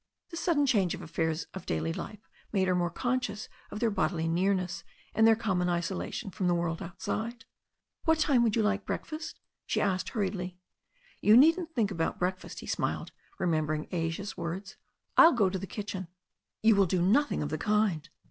His 0.29 0.39
sudden 0.39 0.65
change 0.65 0.93
to 0.93 0.97
the 0.97 1.03
affairs 1.03 1.45
of 1.53 1.67
daily 1.67 1.93
life 1.93 2.27
made 2.51 2.67
her 2.67 2.73
more 2.73 2.89
conscious 2.89 3.47
of 3.69 3.79
their 3.79 3.91
bodily 3.91 4.27
nearness 4.27 4.83
and 5.13 5.27
their 5.27 5.35
common 5.35 5.69
isolation 5.69 6.31
from 6.31 6.47
the 6.47 6.55
world 6.55 6.81
outside. 6.81 7.35
THE 7.35 7.35
STORY 7.35 7.35
OF 7.35 7.45
A 7.45 7.49
NEW 7.51 7.53
ZEALAND 7.61 7.97
RIVER 7.99 8.03
157 8.03 8.03
"What 8.05 8.19
time 8.25 8.43
would 8.49 8.55
you 8.55 8.63
like 8.63 8.85
breakfast?" 8.87 9.39
she 9.67 9.79
asked 9.79 10.09
hur 10.09 10.21
riedly. 10.21 10.55
"You 11.21 11.37
needn't 11.37 11.75
think 11.75 11.91
about 11.91 12.17
breakfast," 12.17 12.61
he 12.61 12.65
smiled, 12.65 13.11
remem 13.39 13.67
bering 13.67 13.87
Asia's 13.91 14.35
words. 14.35 14.75
"I'll 15.17 15.33
go 15.33 15.51
to 15.51 15.59
the 15.59 15.67
kitchen." 15.67 16.07
"You 16.63 16.75
will 16.75 16.87
do 16.87 16.99
nothing 17.03 17.43
of 17.43 17.49
the 17.49 17.59
kind." 17.59 18.09